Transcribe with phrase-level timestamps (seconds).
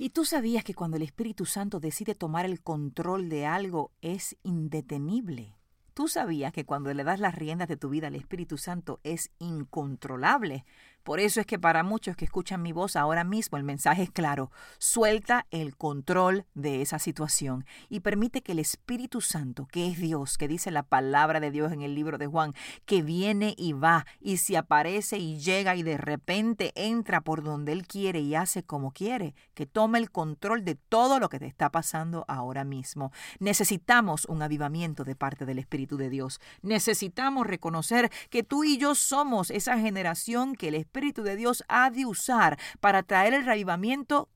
[0.00, 4.36] ¿Y tú sabías que cuando el Espíritu Santo decide tomar el control de algo es
[4.44, 5.56] indetenible?
[5.92, 9.32] ¿Tú sabías que cuando le das las riendas de tu vida al Espíritu Santo es
[9.40, 10.64] incontrolable?
[11.08, 14.10] Por eso es que para muchos que escuchan mi voz ahora mismo el mensaje es
[14.10, 14.50] claro.
[14.76, 20.36] Suelta el control de esa situación y permite que el Espíritu Santo, que es Dios,
[20.36, 22.52] que dice la palabra de Dios en el libro de Juan,
[22.84, 27.72] que viene y va y se aparece y llega y de repente entra por donde
[27.72, 31.46] Él quiere y hace como quiere, que tome el control de todo lo que te
[31.46, 33.12] está pasando ahora mismo.
[33.38, 36.38] Necesitamos un avivamiento de parte del Espíritu de Dios.
[36.60, 41.62] Necesitamos reconocer que tú y yo somos esa generación que el Espíritu Espíritu de Dios
[41.68, 44.28] ha de usar para traer el revivamiento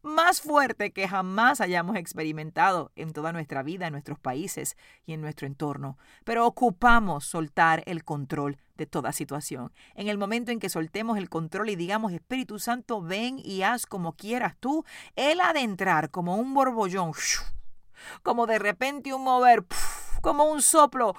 [0.00, 5.20] más fuerte que jamás hayamos experimentado en toda nuestra vida, en nuestros países y en
[5.20, 5.98] nuestro entorno.
[6.24, 9.70] Pero ocupamos soltar el control de toda situación.
[9.94, 13.84] En el momento en que soltemos el control y digamos, Espíritu Santo, ven y haz
[13.84, 17.12] como quieras tú, Él ha de entrar como un borbollón,
[18.22, 19.66] como de repente un mover,
[20.22, 21.14] como un soplo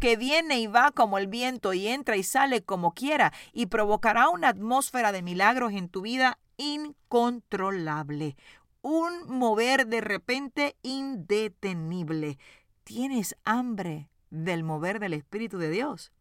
[0.00, 4.28] que viene y va como el viento y entra y sale como quiera y provocará
[4.30, 8.36] una atmósfera de milagros en tu vida incontrolable.
[8.82, 12.38] Un mover de repente indetenible.
[12.82, 16.12] ¿Tienes hambre del mover del Espíritu de Dios?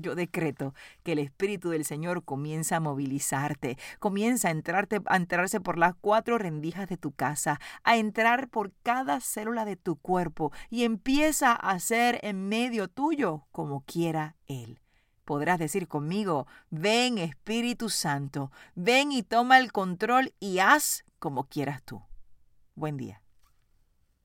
[0.00, 5.60] Yo decreto que el Espíritu del Señor comienza a movilizarte, comienza a, entrarte, a entrarse
[5.60, 10.52] por las cuatro rendijas de tu casa, a entrar por cada célula de tu cuerpo
[10.70, 14.80] y empieza a hacer en medio tuyo como quiera Él.
[15.24, 21.82] Podrás decir conmigo, ven Espíritu Santo, ven y toma el control y haz como quieras
[21.84, 22.02] tú.
[22.74, 23.22] Buen día.